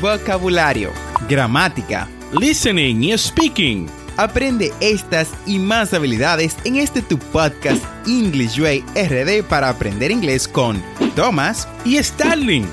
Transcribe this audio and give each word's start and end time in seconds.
vocabulario, 0.00 0.92
gramática, 1.28 2.08
listening 2.38 3.02
y 3.02 3.16
speaking. 3.18 3.86
Aprende 4.16 4.72
estas 4.80 5.32
y 5.46 5.58
más 5.58 5.94
habilidades 5.94 6.56
en 6.64 6.76
este 6.76 7.02
tu 7.02 7.18
podcast 7.18 7.84
English 8.06 8.58
Way 8.58 8.84
RD 8.94 9.44
para 9.48 9.68
aprender 9.68 10.10
inglés 10.10 10.48
con 10.48 10.82
Thomas 11.14 11.68
y 11.84 12.02
Starling. 12.02 12.66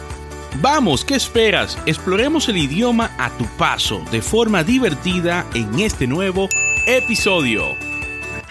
Vamos, 0.62 1.04
¿qué 1.04 1.16
esperas? 1.16 1.78
Exploremos 1.86 2.50
el 2.50 2.58
idioma 2.58 3.12
a 3.18 3.30
tu 3.38 3.46
paso 3.58 4.04
de 4.12 4.22
forma 4.22 4.64
divertida 4.64 5.46
en 5.54 5.80
este 5.80 6.08
nuevo 6.08 6.50
episodio. 6.88 7.76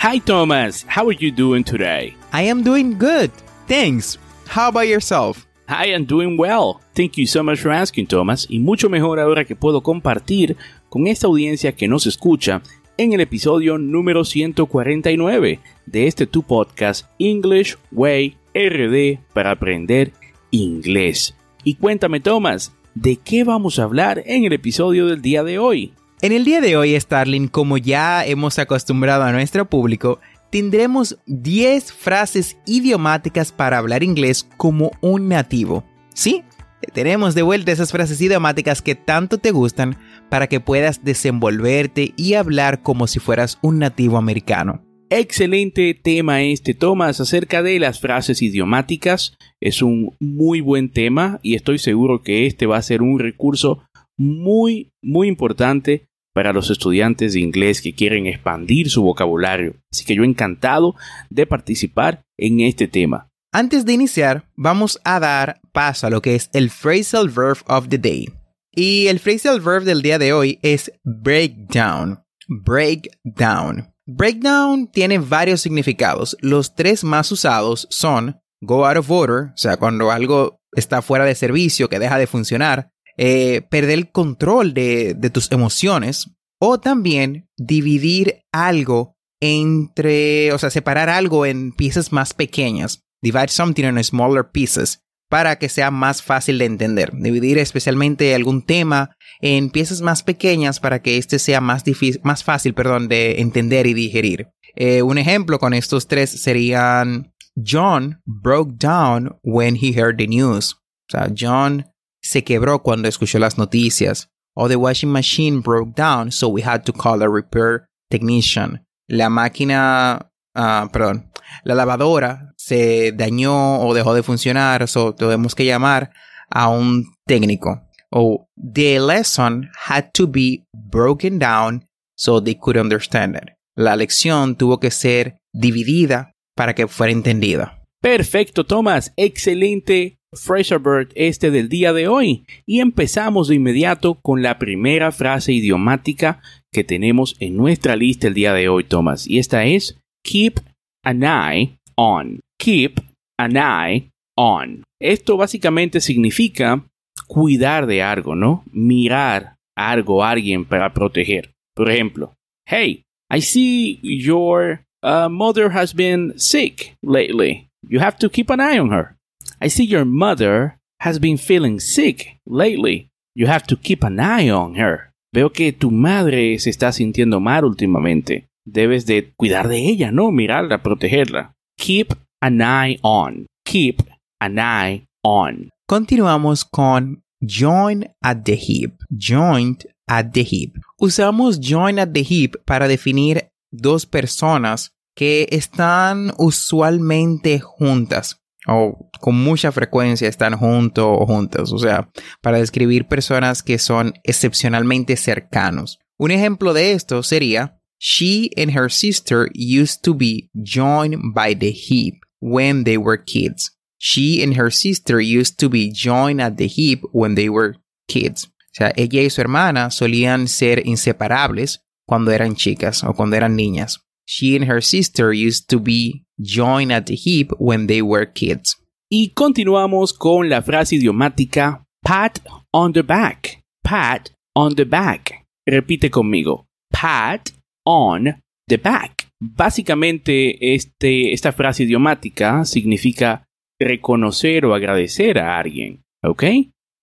Hi 0.02 0.20
Thomas, 0.20 0.84
how 0.95 1.09
are 1.09 1.16
you 1.18 1.32
doing 1.32 1.64
today? 1.64 2.16
I 2.32 2.48
am 2.48 2.62
doing 2.62 2.98
good. 2.98 3.30
Thanks. 3.66 4.18
How 4.46 4.68
about 4.68 4.86
yourself? 4.86 5.46
I 5.68 5.94
am 5.94 6.04
doing 6.04 6.36
well. 6.38 6.80
Thank 6.94 7.16
you 7.16 7.26
so 7.26 7.42
much 7.42 7.60
for 7.60 7.72
asking, 7.72 8.06
Thomas. 8.06 8.46
Y 8.48 8.59
mucho 8.59 8.88
mejor 8.88 9.18
ahora 9.18 9.45
que 9.45 9.56
puedo 9.56 9.82
compartir 9.82 10.56
con 10.88 11.06
esta 11.06 11.27
audiencia 11.27 11.72
que 11.72 11.88
nos 11.88 12.06
escucha 12.06 12.62
en 12.96 13.12
el 13.12 13.20
episodio 13.20 13.78
número 13.78 14.24
149 14.24 15.60
de 15.86 16.06
este 16.06 16.27
tu 16.27 16.42
podcast 16.42 17.06
English 17.19 17.77
Way 17.91 18.36
RD 18.55 19.20
para 19.32 19.50
aprender 19.50 20.12
inglés. 20.50 21.34
Y 21.64 21.74
cuéntame, 21.74 22.20
Thomas, 22.20 22.72
¿de 22.94 23.16
qué 23.16 23.42
vamos 23.42 23.78
a 23.78 23.84
hablar 23.84 24.22
en 24.27 24.44
el 24.44 24.52
episodio 24.52 25.06
del 25.06 25.22
día 25.22 25.42
de 25.42 25.58
hoy? 25.58 25.94
En 26.20 26.33
el 26.33 26.44
día 26.44 26.60
de 26.60 26.77
hoy, 26.77 26.98
Starling, 26.98 27.48
como 27.48 27.77
ya 27.77 28.24
hemos 28.24 28.58
acostumbrado 28.58 29.24
a 29.24 29.33
nuestro 29.33 29.64
público, 29.64 30.20
tendremos 30.54 31.18
10 31.26 31.92
frases 31.92 32.56
idiomáticas 32.64 33.50
para 33.50 33.76
hablar 33.76 34.04
inglés 34.04 34.48
como 34.56 34.92
un 35.00 35.27
nativo. 35.27 35.82
Sí, 36.14 36.44
tenemos 36.92 37.34
de 37.34 37.42
vuelta 37.42 37.72
esas 37.72 37.90
frases 37.90 38.20
idiomáticas 38.20 38.80
que 38.80 38.94
tanto 38.94 39.38
te 39.38 39.50
gustan 39.50 39.96
para 40.30 40.46
que 40.46 40.61
puedas 40.61 41.02
desenvolverte 41.02 42.14
y 42.16 42.34
hablar 42.34 42.83
como 42.84 43.08
si 43.08 43.19
fueras 43.19 43.58
un 43.62 43.80
nativo 43.80 44.16
americano. 44.16 44.84
Excelente 45.11 45.92
tema 45.92 46.44
este, 46.44 46.72
Thomas, 46.72 47.20
acerca 47.20 47.64
de 47.64 47.80
las 47.80 47.98
frases 47.98 48.41
idiomáticas. 48.41 49.36
Es 49.61 49.83
un 49.83 50.14
muy 50.20 50.61
buen 50.61 50.92
tema 50.92 51.41
y 51.42 51.56
estoy 51.56 51.78
seguro 51.78 52.22
que 52.22 52.46
este 52.46 52.66
va 52.66 52.77
a 52.77 52.83
ser 52.83 53.02
un 53.02 53.18
recurso 53.18 53.83
muy, 54.16 54.92
muy 55.02 55.27
importante 55.27 56.06
para 56.34 56.52
los 56.52 56.68
estudiantes 56.68 57.32
de 57.32 57.40
inglés 57.40 57.80
que 57.80 57.94
quieren 57.94 58.27
expandir 58.27 58.90
su 58.90 59.02
vocabulario. 59.02 59.77
Así 59.90 60.04
que 60.04 60.16
yo 60.16 60.24
encantado 60.24 60.96
de 61.30 61.46
participar 61.46 62.27
en 62.36 62.60
este 62.60 62.88
tema. 62.88 63.30
Antes 63.52 63.84
de 63.86 63.92
iniciar, 63.92 64.50
vamos 64.56 65.00
a 65.05 65.20
dar 65.20 65.60
paso 65.72 66.08
a 66.08 66.10
lo 66.10 66.20
que 66.20 66.34
es 66.34 66.50
el 66.52 66.70
phrasal 66.70 67.28
verb 67.28 67.58
of 67.68 67.88
the 67.88 67.98
day. 67.98 68.28
Y 68.72 69.06
el 69.06 69.20
phrasal 69.20 69.60
verb 69.60 69.84
del 69.84 70.02
día 70.02 70.18
de 70.18 70.32
hoy 70.32 70.58
es 70.62 70.92
breakdown. 71.05 72.24
Breakdown. 72.48 73.94
Breakdown 74.06 74.88
tiene 74.88 75.18
varios 75.18 75.60
significados. 75.60 76.36
Los 76.40 76.74
tres 76.74 77.05
más 77.05 77.30
usados 77.30 77.86
son 77.90 78.40
go 78.60 78.84
out 78.86 78.96
of 78.96 79.10
order, 79.10 79.52
o 79.55 79.56
sea, 79.56 79.77
cuando 79.77 80.10
algo 80.10 80.58
está 80.72 81.00
fuera 81.00 81.24
de 81.24 81.34
servicio, 81.34 81.88
que 81.88 81.98
deja 81.98 82.18
de 82.18 82.27
funcionar, 82.27 82.90
eh, 83.17 83.62
perder 83.70 83.98
el 83.98 84.11
control 84.11 84.75
de, 84.75 85.31
tus 85.33 85.51
emociones 85.53 86.31
o 86.59 86.79
también 86.81 87.48
dividir 87.57 88.43
algo 88.53 89.17
entre, 89.41 90.53
o 90.53 90.59
sea, 90.59 90.70
separar 90.70 91.09
algo 91.09 91.47
en 91.47 91.73
piezas 91.73 92.12
más 92.12 92.35
pequeñas. 92.35 93.05
Divide 93.23 93.48
something 93.48 93.85
in 93.85 94.03
smaller 94.03 94.51
pieces 94.51 95.01
para 95.29 95.59
que 95.59 95.69
sea 95.69 95.91
más 95.91 96.23
fácil 96.23 96.59
de 96.59 96.67
entender. 96.67 97.12
Dividir 97.15 97.59
especialmente 97.59 98.35
algún 98.35 98.62
tema 98.62 99.17
en 99.41 99.70
piezas 99.70 100.01
más 100.01 100.23
pequeñas 100.23 100.81
para 100.81 101.03
que 101.03 101.17
este 101.17 101.39
sea 101.39 101.61
más, 101.61 101.85
difícil, 101.85 102.20
más 102.25 102.45
fácil 102.45 102.75
perdón, 102.75 103.09
de 103.09 103.41
entender 103.41 103.87
y 103.87 103.95
digerir. 103.95 104.48
Eh, 104.77 105.03
un 105.03 105.19
ejemplo 105.19 105.58
con 105.58 105.73
estos 105.73 106.08
tres 106.08 106.30
serían 106.30 107.33
John 107.57 108.20
broke 108.24 108.74
down 108.77 109.36
when 109.42 109.77
he 109.77 109.92
heard 109.92 110.19
the 110.19 110.27
news. 110.27 110.74
O 111.08 111.11
sea, 111.11 111.33
John 111.36 111.86
se 112.24 112.42
quebró 112.42 112.83
cuando 112.83 113.07
escuchó 113.07 113.39
las 113.39 113.58
noticias. 113.58 114.30
O 114.57 114.68
the 114.68 114.77
washing 114.77 115.11
machine 115.11 115.61
broke 115.61 115.95
down, 115.95 116.33
so 116.33 116.48
we 116.48 116.62
had 116.62 116.85
to 116.85 116.92
call 116.92 117.23
a 117.23 117.29
repair 117.29 117.86
technician. 118.08 118.86
La 119.08 119.29
máquina, 119.29 120.30
uh, 120.57 120.89
perdón, 120.90 121.30
la 121.64 121.74
lavadora 121.74 122.55
se 122.57 123.12
dañó 123.12 123.80
o 123.80 123.92
dejó 123.95 124.14
de 124.14 124.23
funcionar, 124.23 124.89
so 124.89 125.14
tuvimos 125.14 125.55
que 125.55 125.64
llamar 125.64 126.12
a 126.51 126.68
un 126.68 127.05
técnico. 127.27 127.83
O 128.11 128.49
the 128.56 129.00
lesson 129.00 129.70
had 129.88 130.12
to 130.14 130.26
be 130.29 130.64
broken 130.73 131.38
down 131.38 131.87
so 132.17 132.41
they 132.41 132.55
could 132.55 132.76
understand 132.76 133.37
it. 133.37 133.50
La 133.76 133.96
lección 133.96 134.55
tuvo 134.56 134.79
que 134.79 134.93
ser 134.93 135.38
dividida 135.52 136.32
para 136.55 136.75
que 136.75 136.87
fuera 136.87 137.12
entendida. 137.12 137.82
Perfecto, 138.00 138.64
Thomas. 138.64 139.12
Excelente 139.17 140.20
Fraser 140.34 140.78
Bird 140.78 141.08
este 141.14 141.50
del 141.50 141.69
día 141.69 141.93
de 141.93 142.08
hoy 142.08 142.44
y 142.67 142.81
empezamos 142.81 143.49
de 143.49 143.56
inmediato 143.56 144.14
con 144.14 144.43
la 144.43 144.58
primera 144.58 145.12
frase 145.12 145.52
idiomática 145.52 146.40
que 146.72 146.84
tenemos 146.84 147.37
en 147.40 147.56
nuestra 147.56 147.96
lista 147.96 148.28
el 148.28 148.34
día 148.34 148.52
de 148.52 148.69
hoy, 148.69 148.84
Thomas, 148.84 149.26
y 149.26 149.38
esta 149.38 149.64
es 149.64 149.99
keep 150.25 150.61
an 151.05 151.23
eye 151.23 151.76
on. 151.96 152.40
Keep 152.58 153.00
an 153.38 153.56
eye 153.56 154.11
on. 154.37 154.82
Esto 155.00 155.37
básicamente 155.37 156.00
significa 156.00 156.84
cuidar 157.26 157.87
de 157.87 158.02
algo, 158.02 158.34
¿no? 158.34 158.64
Mirar 158.73 159.56
algo, 159.76 160.25
alguien 160.25 160.64
para 160.64 160.93
proteger. 160.93 161.52
Por 161.75 161.90
ejemplo, 161.90 162.34
hey, 162.67 163.02
I 163.31 163.40
see 163.40 164.00
your 164.02 164.84
uh, 165.02 165.28
mother 165.28 165.70
has 165.70 165.94
been 165.94 166.34
sick 166.37 166.96
lately. 167.02 167.69
You 167.88 168.00
have 168.00 168.17
to 168.19 168.31
keep 168.31 168.50
an 168.50 168.61
eye 168.61 168.78
on 168.78 168.90
her. 168.90 169.17
I 169.61 169.69
see 169.69 169.85
your 169.85 170.05
mother 170.05 170.79
has 171.00 171.19
been 171.19 171.38
feeling 171.38 171.81
sick 171.81 172.41
lately. 172.47 173.11
You 173.35 173.47
have 173.47 173.67
to 173.69 173.76
keep 173.76 174.05
an 174.05 174.20
eye 174.20 174.50
on 174.50 174.75
her. 174.76 175.12
Veo 175.32 175.50
que 175.50 175.73
tu 175.73 175.91
madre 175.91 176.59
se 176.59 176.70
está 176.70 176.93
sintiendo 176.93 177.41
mal 177.41 177.65
últimamente. 177.65 178.49
Debes 178.65 179.05
de 179.06 179.32
cuidar 179.37 179.69
de 179.69 179.79
ella, 179.79 180.11
¿no? 180.11 180.31
Mirarla, 180.31 180.82
protegerla. 180.82 181.55
Keep 181.76 182.15
an 182.41 182.61
eye 182.61 182.99
on. 183.03 183.47
Keep 183.65 184.03
an 184.41 184.59
eye 184.59 185.06
on. 185.23 185.71
Continuamos 185.88 186.65
con 186.65 187.23
join 187.41 188.06
at 188.23 188.44
the 188.44 188.55
hip. 188.55 188.94
Joint 189.11 189.85
at 190.06 190.32
the 190.32 190.43
hip. 190.43 190.76
Usamos 190.99 191.59
join 191.61 191.99
at 191.99 192.12
the 192.12 192.25
hip 192.26 192.56
para 192.65 192.88
definir 192.88 193.49
dos 193.73 194.06
personas 194.06 194.93
que 195.17 195.49
están 195.50 196.32
usualmente 196.38 197.61
juntas 197.61 198.44
o 198.67 199.11
con 199.20 199.35
mucha 199.37 199.73
frecuencia 199.73 200.29
están 200.29 200.56
juntos 200.56 201.05
o 201.06 201.26
juntas, 201.26 201.73
o 201.73 201.79
sea, 201.79 202.11
para 202.41 202.58
describir 202.58 203.06
personas 203.06 203.62
que 203.62 203.79
son 203.79 204.14
excepcionalmente 204.25 205.17
cercanos. 205.17 205.99
Un 206.17 206.31
ejemplo 206.31 206.73
de 206.73 206.93
esto 206.93 207.23
sería, 207.23 207.81
She 207.99 208.50
and 208.56 208.76
her 208.76 208.91
sister 208.91 209.49
used 209.55 210.03
to 210.03 210.14
be 210.14 210.50
joined 210.55 211.35
by 211.35 211.55
the 211.55 211.70
hip 211.70 212.17
when 212.41 212.85
they 212.85 212.99
were 212.99 213.23
kids. 213.23 213.79
She 213.99 214.43
and 214.43 214.56
her 214.58 214.70
sister 214.70 215.20
used 215.20 215.58
to 215.58 215.70
be 215.70 215.91
joined 215.91 216.41
at 216.43 216.56
the 216.56 216.69
hip 216.69 217.00
when 217.12 217.35
they 217.35 217.49
were 217.49 217.76
kids. 218.06 218.47
O 218.47 218.76
sea, 218.76 218.93
ella 218.97 219.23
y 219.23 219.31
su 219.31 219.41
hermana 219.41 219.91
solían 219.91 220.49
ser 220.49 220.87
inseparables 220.87 221.85
cuando 222.06 222.32
eran 222.32 222.56
chicas 222.56 223.05
o 223.05 223.14
cuando 223.14 223.37
eran 223.37 223.56
niñas. 223.56 224.04
She 224.26 224.56
and 224.56 224.67
her 224.67 224.81
sister 224.81 225.32
used 225.32 225.69
to 225.70 225.79
be 225.79 226.25
joined 226.40 226.93
at 226.93 227.06
the 227.06 227.17
hip 227.17 227.50
when 227.58 227.87
they 227.87 228.02
were 228.02 228.26
kids. 228.26 228.76
Y 229.11 229.32
continuamos 229.35 230.12
con 230.12 230.49
la 230.49 230.62
frase 230.62 230.96
idiomática 230.96 231.85
pat 232.02 232.41
on 232.73 232.93
the 232.93 233.03
back. 233.03 233.62
Pat 233.82 234.31
on 234.56 234.75
the 234.75 234.85
back. 234.85 235.44
Repite 235.69 236.11
conmigo. 236.11 236.67
Pat 236.93 237.53
on 237.85 238.43
the 238.67 238.79
back. 238.79 239.29
Básicamente, 239.41 240.75
este, 240.75 241.32
esta 241.32 241.53
frase 241.53 241.82
idiomática 241.82 242.65
significa 242.65 243.44
reconocer 243.79 244.65
o 244.65 244.75
agradecer 244.75 245.38
a 245.38 245.59
alguien. 245.59 246.03
¿Ok? 246.23 246.44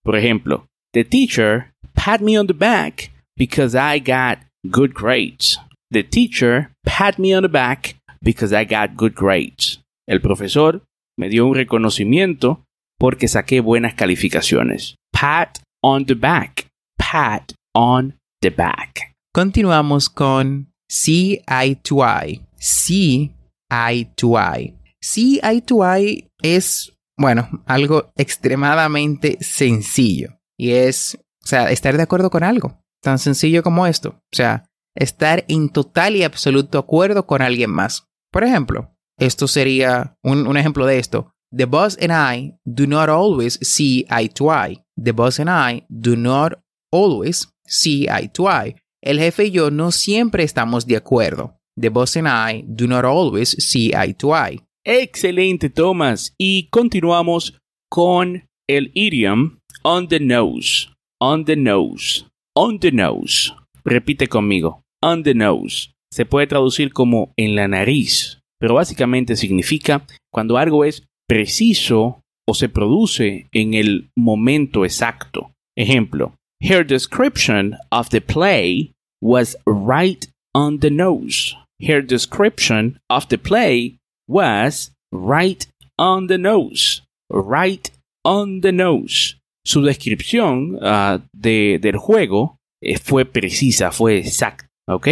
Por 0.03 0.15
ejemplo, 0.15 0.65
the 0.93 1.03
teacher 1.03 1.71
pat 1.93 2.21
me 2.21 2.37
on 2.37 2.47
the 2.47 2.53
back 2.53 3.11
because 3.37 3.75
I 3.75 3.99
got 3.99 4.39
good 4.63 4.93
grades. 4.93 5.59
The 5.91 6.03
teacher 6.03 6.71
pat 6.85 7.19
me 7.19 7.33
on 7.33 7.43
the 7.43 7.49
back 7.49 7.95
because 8.21 8.53
I 8.53 8.65
got 8.65 8.95
good 8.95 9.13
grades. 9.13 9.81
El 10.07 10.21
profesor 10.21 10.81
me 11.17 11.29
dio 11.29 11.45
un 11.45 11.55
reconocimiento 11.55 12.63
porque 12.97 13.27
saqué 13.27 13.61
buenas 13.61 13.93
calificaciones. 13.95 14.95
Pat 15.11 15.59
on 15.83 16.05
the 16.05 16.15
back. 16.15 16.67
Pat 16.97 17.53
on 17.75 18.17
the 18.41 18.49
back. 18.49 19.13
Continuamos 19.33 20.09
con 20.09 20.67
see 20.89 21.41
eye 21.47 21.77
to 21.83 22.03
eye. 22.03 22.41
See 22.57 23.33
eye 23.69 24.09
to 24.15 24.37
eye. 24.37 24.73
See 25.01 25.41
to 25.65 25.83
eye 25.83 26.27
es, 26.41 26.93
bueno, 27.17 27.49
algo 27.65 28.11
extremadamente 28.15 29.37
sencillo. 29.41 30.37
Y 30.57 30.71
es 30.71 31.17
sea, 31.43 31.71
estar 31.71 31.97
de 31.97 32.03
acuerdo 32.03 32.29
con 32.29 32.43
algo. 32.43 32.79
Tan 33.01 33.19
sencillo 33.19 33.63
como 33.63 33.87
esto. 33.87 34.09
O 34.09 34.35
sea, 34.35 34.65
estar 34.95 35.45
en 35.47 35.69
total 35.69 36.15
y 36.15 36.23
absoluto 36.23 36.77
acuerdo 36.77 37.25
con 37.25 37.41
alguien 37.41 37.71
más. 37.71 38.07
Por 38.31 38.43
ejemplo, 38.43 38.95
esto 39.17 39.47
sería 39.47 40.17
un, 40.23 40.57
ejemplo 40.57 40.85
de 40.85 40.99
esto. 40.99 41.31
The 41.55 41.65
boss 41.65 41.97
and 42.01 42.11
I 42.11 42.57
do 42.65 42.87
not 42.87 43.09
always 43.09 43.59
see 43.61 44.05
eye 44.09 44.29
to 44.29 44.51
eye. 44.51 44.83
The 45.01 45.11
boss 45.11 45.39
and 45.39 45.49
I 45.49 45.85
do 45.89 46.15
not 46.15 46.53
always 46.91 47.53
see 47.65 48.07
eye 48.07 48.29
to 48.33 48.49
eye. 48.49 48.75
El 49.01 49.19
jefe 49.19 49.45
y 49.45 49.51
yo 49.51 49.69
no 49.69 49.91
siempre 49.91 50.43
estamos 50.43 50.85
de 50.85 50.95
acuerdo. 50.95 51.57
The 51.79 51.89
boss 51.89 52.15
and 52.15 52.27
I 52.27 52.63
do 52.67 52.87
not 52.87 53.05
always 53.05 53.49
see 53.59 53.91
eye 53.93 54.13
to 54.13 54.33
eye. 54.33 54.61
Excelente, 54.83 55.69
Thomas. 55.69 56.33
Y 56.37 56.69
continuamos 56.69 57.59
con 57.89 58.47
el 58.67 58.91
idiom 58.93 59.59
on 59.83 60.07
the 60.07 60.19
nose. 60.19 60.87
On 61.19 61.45
the 61.45 61.55
nose. 61.55 62.25
On 62.55 62.79
the 62.79 62.91
nose. 62.91 63.53
Repite 63.83 64.27
conmigo. 64.27 64.80
On 65.03 65.23
the 65.23 65.33
nose. 65.33 65.91
Se 66.13 66.25
puede 66.25 66.47
traducir 66.47 66.93
como 66.93 67.33
en 67.37 67.55
la 67.55 67.67
nariz, 67.67 68.39
pero 68.59 68.75
básicamente 68.75 69.35
significa 69.35 70.05
cuando 70.31 70.57
algo 70.57 70.83
es 70.85 71.03
preciso 71.27 72.21
o 72.47 72.53
se 72.53 72.69
produce 72.69 73.47
en 73.51 73.73
el 73.73 74.09
momento 74.17 74.83
exacto. 74.83 75.51
Ejemplo, 75.77 76.35
her 76.61 76.85
description 76.85 77.77
of 77.91 78.09
the 78.09 78.21
play 78.21 78.91
was 79.21 79.57
right 79.65 80.27
on 80.53 80.79
the 80.79 80.91
nose. 80.91 81.55
Her 81.81 82.05
description 82.05 82.99
of 83.09 83.27
the 83.29 83.37
play 83.37 83.97
was 84.27 84.93
right 85.11 85.65
on 85.97 86.27
the 86.27 86.37
nose. 86.37 87.03
Right 87.29 87.89
on 88.23 88.61
the 88.61 88.71
nose. 88.71 89.37
Su 89.65 89.81
descripción 89.81 90.75
uh, 90.81 91.21
de, 91.33 91.79
del 91.79 91.97
juego 91.97 92.57
eh, 92.81 92.97
fue 92.97 93.25
precisa, 93.25 93.91
fue 93.91 94.19
exacta. 94.19 94.67
¿Ok? 94.91 95.07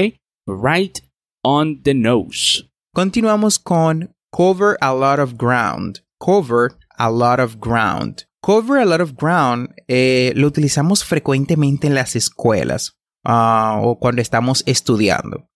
Right 0.46 1.00
on 1.44 1.82
the 1.84 1.94
nose. 1.94 2.70
Continuamos 2.94 3.60
con 3.60 4.14
cover 4.32 4.78
a 4.82 4.94
lot 4.94 5.20
of 5.20 5.36
ground. 5.38 6.02
Cover 6.20 6.78
a 6.98 7.10
lot 7.10 7.40
of 7.40 7.58
ground. 7.60 8.26
Cover 8.42 8.78
a 8.78 8.86
lot 8.86 9.02
of 9.02 9.14
ground 9.16 9.70
eh, 9.88 10.34
lo 10.36 10.48
utilizamos 10.48 11.04
frecuentemente 11.04 11.88
en 11.88 11.96
las 11.96 12.16
escuelas 12.16 12.98
uh, 13.26 13.80
o 13.82 14.00
cuando 14.00 14.22
estamos 14.22 14.64
estudiando. 14.66 15.48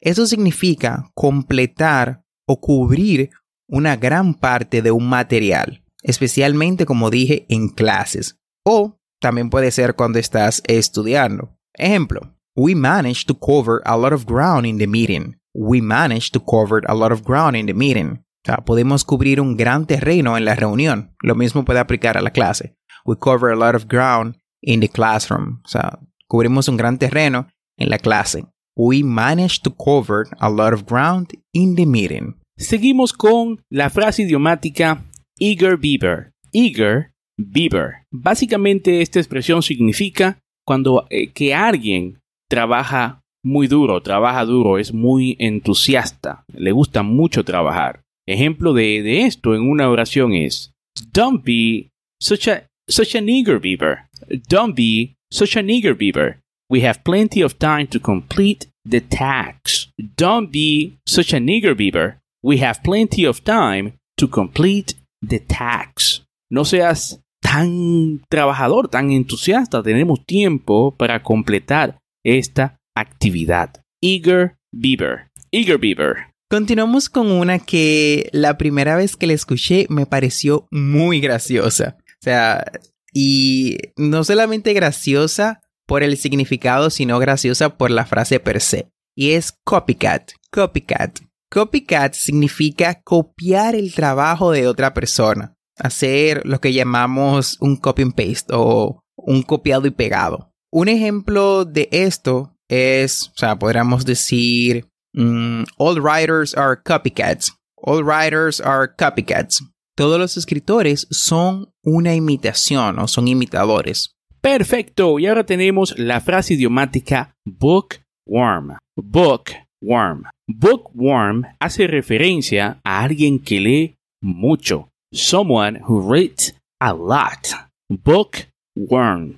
Eso 0.00 0.26
significa 0.26 1.10
completar 1.14 2.22
o 2.46 2.60
cubrir 2.60 3.30
una 3.68 3.96
gran 3.96 4.34
parte 4.34 4.82
de 4.82 4.90
un 4.90 5.08
material, 5.08 5.84
especialmente 6.02 6.84
como 6.84 7.10
dije 7.10 7.46
en 7.48 7.68
clases, 7.68 8.36
o 8.64 8.98
también 9.20 9.48
puede 9.48 9.70
ser 9.70 9.94
cuando 9.94 10.18
estás 10.18 10.62
estudiando. 10.66 11.56
Ejemplo, 11.74 12.34
we 12.56 12.74
managed 12.74 13.28
to 13.28 13.34
cover 13.34 13.80
a 13.84 13.96
lot 13.96 14.12
of 14.12 14.26
ground 14.26 14.66
in 14.66 14.78
the 14.78 14.86
meeting. 14.86 15.36
We 15.54 15.80
managed 15.80 16.32
to 16.34 16.40
cover 16.40 16.82
a 16.86 16.94
lot 16.94 17.12
of 17.12 17.24
ground 17.24 17.56
in 17.56 17.66
the 17.66 17.74
meeting. 17.74 18.24
Podemos 18.64 19.04
cubrir 19.04 19.40
un 19.40 19.56
gran 19.56 19.86
terreno 19.86 20.36
en 20.36 20.44
la 20.44 20.54
reunión. 20.54 21.14
Lo 21.22 21.34
mismo 21.34 21.64
puede 21.64 21.78
aplicar 21.78 22.16
a 22.16 22.22
la 22.22 22.30
clase. 22.30 22.74
We 23.04 23.16
cover 23.16 23.50
a 23.50 23.56
lot 23.56 23.74
of 23.74 23.86
ground 23.88 24.36
in 24.62 24.80
the 24.80 24.88
classroom. 24.88 25.60
O 25.64 25.68
sea, 25.68 25.98
cubrimos 26.28 26.68
un 26.68 26.76
gran 26.76 26.98
terreno 26.98 27.48
en 27.76 27.90
la 27.90 27.98
clase. 27.98 28.46
We 28.76 29.02
managed 29.02 29.62
to 29.64 29.74
cover 29.74 30.26
a 30.38 30.48
lot 30.48 30.72
of 30.72 30.86
ground 30.86 31.32
in 31.52 31.76
the 31.76 31.86
meeting. 31.86 32.36
Seguimos 32.56 33.12
con 33.12 33.62
la 33.70 33.90
frase 33.90 34.22
idiomática 34.22 35.02
eager 35.38 35.76
beaver. 35.76 36.32
Eager 36.52 37.12
beaver. 37.36 38.06
Básicamente 38.10 39.02
esta 39.02 39.18
expresión 39.18 39.62
significa 39.62 40.38
cuando 40.64 41.06
eh, 41.10 41.32
que 41.32 41.54
alguien 41.54 42.20
trabaja 42.50 43.22
muy 43.42 43.68
duro, 43.68 44.02
trabaja 44.02 44.44
duro, 44.44 44.78
es 44.78 44.92
muy 44.92 45.36
entusiasta, 45.38 46.44
le 46.52 46.72
gusta 46.72 47.02
mucho 47.02 47.44
trabajar. 47.44 48.02
Ejemplo 48.28 48.74
de, 48.74 49.02
de 49.02 49.22
esto 49.22 49.54
en 49.54 49.62
una 49.62 49.88
oración 49.88 50.34
es 50.34 50.72
Don't 51.12 51.42
be 51.44 51.88
such 52.20 52.48
a 52.48 52.66
such 52.88 53.14
an 53.16 53.28
eager 53.28 53.58
beaver. 53.60 54.08
Don't 54.48 54.74
be 54.74 55.16
such 55.30 55.56
an 55.56 55.70
eager 55.70 55.94
beaver. 55.94 56.40
We 56.68 56.82
have 56.82 57.02
plenty 57.02 57.42
of 57.42 57.54
time 57.58 57.86
to 57.88 58.00
complete 58.00 58.68
the 58.84 59.00
task. 59.00 59.90
Don't 60.16 60.50
be 60.50 60.98
such 61.06 61.32
an 61.32 61.48
eager 61.48 61.74
beaver. 61.74 62.20
We 62.42 62.58
have 62.58 62.82
plenty 62.82 63.26
of 63.26 63.42
time 63.42 63.94
to 64.16 64.28
complete 64.28 64.94
the 65.22 65.40
task. 65.40 66.24
No 66.50 66.64
seas 66.64 67.20
tan 67.40 68.22
trabajador, 68.28 68.88
tan 68.88 69.10
entusiasta. 69.10 69.82
Tenemos 69.82 70.24
tiempo 70.24 70.94
para 70.96 71.22
completar 71.22 71.99
esta 72.24 72.80
actividad. 72.94 73.82
Eager 74.00 74.56
beaver. 74.72 75.30
Eager 75.52 75.78
beaver. 75.78 76.30
Continuamos 76.48 77.08
con 77.08 77.30
una 77.30 77.60
que 77.60 78.28
la 78.32 78.58
primera 78.58 78.96
vez 78.96 79.16
que 79.16 79.26
la 79.26 79.34
escuché 79.34 79.86
me 79.88 80.06
pareció 80.06 80.66
muy 80.70 81.20
graciosa. 81.20 81.96
O 81.98 82.22
sea, 82.22 82.64
y 83.12 83.78
no 83.96 84.24
solamente 84.24 84.72
graciosa 84.72 85.60
por 85.86 86.02
el 86.02 86.16
significado, 86.16 86.90
sino 86.90 87.18
graciosa 87.18 87.76
por 87.76 87.90
la 87.90 88.04
frase 88.06 88.40
per 88.40 88.60
se. 88.60 88.88
Y 89.16 89.30
es 89.32 89.52
copycat. 89.64 90.32
Copycat. 90.50 91.20
Copycat 91.50 92.14
significa 92.14 93.00
copiar 93.02 93.74
el 93.74 93.92
trabajo 93.94 94.52
de 94.52 94.66
otra 94.68 94.94
persona. 94.94 95.54
Hacer 95.76 96.42
lo 96.44 96.60
que 96.60 96.72
llamamos 96.72 97.56
un 97.60 97.76
copy 97.76 98.02
and 98.02 98.14
paste 98.14 98.52
o 98.52 99.00
un 99.16 99.42
copiado 99.42 99.86
y 99.86 99.90
pegado. 99.90 100.49
Un 100.72 100.88
ejemplo 100.88 101.64
de 101.64 101.88
esto 101.90 102.52
es, 102.68 103.28
o 103.28 103.32
sea, 103.36 103.58
podríamos 103.58 104.04
decir, 104.04 104.86
mm, 105.14 105.64
all 105.78 106.00
writers 106.00 106.56
are 106.56 106.80
copycats. 106.80 107.52
All 107.76 108.04
writers 108.04 108.60
are 108.60 108.88
copycats. 108.96 109.64
Todos 109.96 110.18
los 110.18 110.36
escritores 110.36 111.08
son 111.10 111.72
una 111.84 112.14
imitación 112.14 112.98
o 112.98 113.08
son 113.08 113.26
imitadores. 113.26 114.14
Perfecto, 114.40 115.18
y 115.18 115.26
ahora 115.26 115.44
tenemos 115.44 115.98
la 115.98 116.20
frase 116.20 116.54
idiomática 116.54 117.34
bookworm. 117.44 118.78
Bookworm. 118.96 120.24
Bookworm 120.48 121.46
hace 121.58 121.86
referencia 121.86 122.80
a 122.84 123.02
alguien 123.02 123.38
que 123.40 123.60
lee 123.60 123.96
mucho. 124.22 124.88
Someone 125.12 125.80
who 125.86 126.00
reads 126.00 126.54
a 126.80 126.92
lot. 126.94 127.48
Bookworm. 127.88 129.36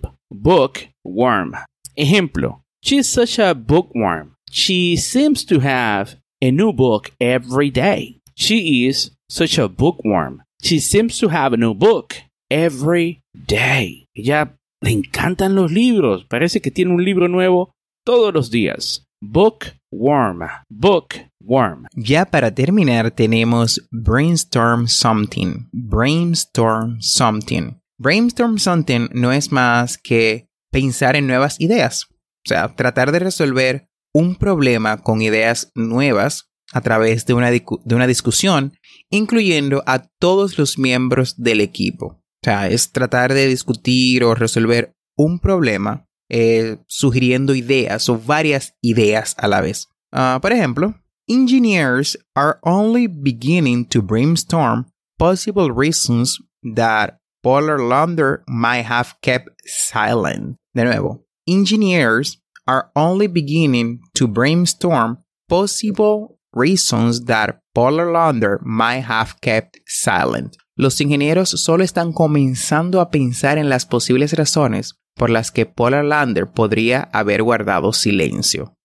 Bookworm. 1.05 1.57
Ejemplo. 1.97 2.63
She's 2.81 3.09
such 3.09 3.39
a 3.39 3.55
bookworm. 3.55 4.35
She 4.51 4.97
seems 4.97 5.45
to 5.47 5.61
have 5.61 6.17
a 6.41 6.51
new 6.51 6.73
book 6.73 7.13
every 7.21 7.71
day. 7.71 8.21
She 8.35 8.87
is 8.87 9.11
such 9.29 9.59
a 9.59 9.69
bookworm. 9.69 10.43
She 10.63 10.81
seems 10.81 11.19
to 11.19 11.29
have 11.29 11.53
a 11.53 11.57
new 11.57 11.75
book 11.75 12.15
every 12.51 13.23
day. 13.47 14.07
Ella 14.17 14.55
le 14.83 14.91
encantan 14.91 15.55
los 15.55 15.71
libros. 15.71 16.25
Parece 16.25 16.61
que 16.61 16.71
tiene 16.71 16.93
un 16.93 17.05
libro 17.05 17.29
nuevo 17.29 17.73
todos 18.05 18.35
los 18.35 18.51
días. 18.51 19.07
Bookworm. 19.21 20.49
Bookworm. 20.69 21.87
Ya 21.95 22.25
para 22.25 22.53
terminar 22.53 23.11
tenemos 23.13 23.81
brainstorm 23.93 24.89
something. 24.89 25.69
Brainstorm 25.73 27.01
something. 27.01 27.77
Brainstorm 27.99 28.59
something 28.59 29.09
no 29.13 29.31
es 29.31 29.53
más 29.53 29.97
que 29.97 30.49
pensar 30.73 31.15
en 31.15 31.29
nuevas 31.29 31.61
ideas. 31.61 32.07
O 32.11 32.49
sea, 32.49 32.75
tratar 32.75 33.13
de 33.13 33.21
resolver 33.21 33.89
un 34.13 34.35
problema 34.35 35.03
con 35.03 35.23
ideas 35.23 35.71
nuevas 35.77 36.51
a 36.73 36.81
través 36.81 37.27
de 37.27 37.35
una, 37.35 37.51
de 37.51 37.95
una 37.95 38.07
discusión, 38.07 38.75
incluyendo 39.11 39.85
a 39.87 40.09
todos 40.19 40.59
los 40.59 40.79
miembros 40.79 41.37
del 41.37 41.61
equipo. 41.61 42.07
O 42.07 42.45
sea, 42.45 42.69
es 42.69 42.91
tratar 42.91 43.33
de 43.35 43.47
discutir 43.47 44.25
o 44.25 44.35
resolver 44.35 44.93
un 45.17 45.39
problema 45.39 46.09
eh, 46.29 46.79
sugiriendo 46.89 47.55
ideas 47.55 48.09
o 48.09 48.19
varias 48.19 48.75
ideas 48.81 49.37
a 49.39 49.47
la 49.49 49.61
vez. 49.61 49.89
Uh, 50.13 50.41
por 50.41 50.53
ejemplo, 50.53 50.95
engineers 51.29 52.19
are 52.35 52.59
only 52.63 53.07
beginning 53.07 53.85
to 53.85 54.03
brainstorm 54.03 54.87
possible 55.19 55.71
reasons 55.71 56.41
that 56.75 57.22
Polar 57.43 57.81
Lander 57.81 58.45
might 58.47 58.85
have 58.85 59.15
kept 59.21 59.51
silent. 59.65 60.57
De 60.75 60.85
nuevo, 60.85 61.25
engineers 61.49 62.41
are 62.69 62.93
only 62.95 63.27
beginning 63.27 64.01
to 64.15 64.29
brainstorm 64.29 65.19
possible 65.49 66.39
reasons 66.55 67.25
that 67.25 67.59
Polar 67.75 68.13
Lander 68.13 68.61
might 68.63 69.03
have 69.03 69.35
kept 69.41 69.79
silent. 69.87 70.57
Los 70.77 71.01
ingenieros 71.01 71.51
solo 71.51 71.83
están 71.83 72.13
comenzando 72.13 73.01
a 73.01 73.11
pensar 73.11 73.59
en 73.59 73.69
las 73.69 73.87
posibles 73.87 74.35
razones 74.35 74.95
por 75.17 75.29
las 75.29 75.51
que 75.51 75.67
Polar 75.67 76.05
Lander 76.05 76.47
podría 76.53 77.11
haber 77.13 77.43
guardado 77.43 77.93
silencio. 77.93 78.77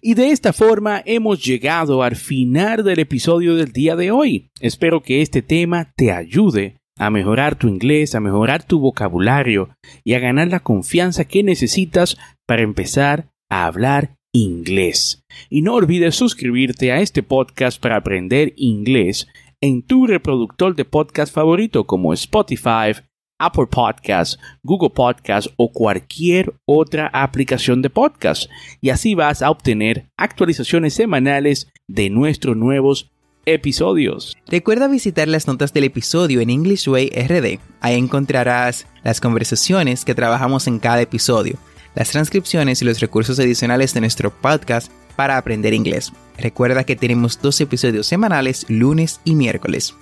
Y 0.00 0.14
de 0.14 0.30
esta 0.30 0.54
forma 0.54 1.02
hemos 1.04 1.44
llegado 1.44 2.02
al 2.02 2.16
final 2.16 2.82
del 2.82 2.98
episodio 2.98 3.56
del 3.56 3.72
día 3.72 3.94
de 3.94 4.10
hoy. 4.10 4.50
Espero 4.58 5.02
que 5.02 5.20
este 5.20 5.42
tema 5.42 5.92
te 5.96 6.12
ayude 6.12 6.78
a 6.98 7.10
mejorar 7.10 7.56
tu 7.56 7.68
inglés, 7.68 8.14
a 8.14 8.20
mejorar 8.20 8.64
tu 8.64 8.80
vocabulario 8.80 9.70
y 10.04 10.14
a 10.14 10.18
ganar 10.18 10.48
la 10.48 10.60
confianza 10.60 11.24
que 11.24 11.42
necesitas 11.42 12.16
para 12.46 12.62
empezar 12.62 13.28
a 13.50 13.66
hablar 13.66 14.16
inglés. 14.32 15.24
Y 15.50 15.62
no 15.62 15.74
olvides 15.74 16.14
suscribirte 16.14 16.92
a 16.92 17.00
este 17.00 17.22
podcast 17.22 17.80
para 17.80 17.96
aprender 17.96 18.52
inglés 18.56 19.28
en 19.60 19.82
tu 19.82 20.06
reproductor 20.06 20.74
de 20.74 20.84
podcast 20.84 21.34
favorito 21.34 21.86
como 21.86 22.12
Spotify, 22.12 22.92
Apple 23.38 23.66
Podcasts, 23.70 24.38
Google 24.62 24.90
Podcasts 24.90 25.52
o 25.56 25.70
cualquier 25.72 26.54
otra 26.66 27.08
aplicación 27.12 27.82
de 27.82 27.90
podcast. 27.90 28.50
Y 28.80 28.90
así 28.90 29.14
vas 29.14 29.42
a 29.42 29.50
obtener 29.50 30.06
actualizaciones 30.16 30.94
semanales 30.94 31.70
de 31.86 32.10
nuestros 32.10 32.56
nuevos 32.56 33.10
episodios. 33.46 34.36
Recuerda 34.46 34.88
visitar 34.88 35.28
las 35.28 35.46
notas 35.46 35.72
del 35.72 35.84
episodio 35.84 36.40
en 36.40 36.50
English 36.50 36.88
Way 36.88 37.10
RD. 37.10 37.58
Ahí 37.80 37.96
encontrarás 37.96 38.86
las 39.04 39.20
conversaciones 39.20 40.04
que 40.04 40.14
trabajamos 40.14 40.66
en 40.66 40.78
cada 40.78 41.00
episodio, 41.00 41.56
las 41.94 42.10
transcripciones 42.10 42.82
y 42.82 42.84
los 42.84 43.00
recursos 43.00 43.38
adicionales 43.38 43.94
de 43.94 44.00
nuestro 44.00 44.30
podcast 44.30 44.92
para 45.14 45.38
aprender 45.38 45.72
inglés. 45.72 46.12
Recuerda 46.36 46.84
que 46.84 46.96
tenemos 46.96 47.40
dos 47.40 47.60
episodios 47.60 48.06
semanales, 48.06 48.66
lunes 48.68 49.20
y 49.24 49.34
miércoles. 49.34 49.94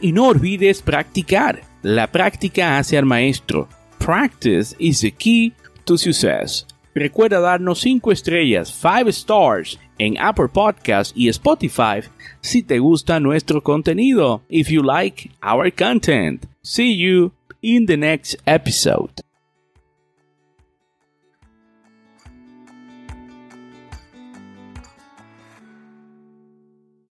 Y 0.00 0.12
no 0.12 0.26
olvides 0.26 0.82
practicar. 0.82 1.62
La 1.82 2.10
práctica 2.10 2.76
hace 2.76 2.98
al 2.98 3.06
maestro. 3.06 3.68
Practice 3.98 4.74
is 4.78 5.00
the 5.00 5.12
key 5.12 5.54
to 5.84 5.96
success. 5.96 6.66
Recuerda 6.94 7.38
darnos 7.38 7.80
5 7.80 8.10
estrellas, 8.10 8.68
5 8.68 9.08
stars 9.10 9.78
en 10.00 10.18
Apple 10.18 10.48
Podcasts 10.48 11.12
y 11.14 11.28
Spotify 11.28 12.00
si 12.40 12.62
te 12.62 12.78
gusta 12.78 13.20
nuestro 13.20 13.62
contenido. 13.62 14.40
If 14.48 14.70
you 14.70 14.82
like 14.82 15.30
our 15.42 15.70
content. 15.70 16.46
See 16.62 16.96
you 16.96 17.32
in 17.60 17.86
the 17.86 17.98
next 17.98 18.36
episode. 18.46 19.22